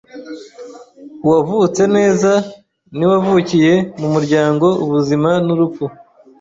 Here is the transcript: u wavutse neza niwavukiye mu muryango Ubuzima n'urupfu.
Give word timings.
u 1.23 1.25
wavutse 1.33 1.81
neza 1.95 2.31
niwavukiye 2.97 3.73
mu 3.99 4.07
muryango 4.13 4.67
Ubuzima 4.83 5.29
n'urupfu. 5.45 5.85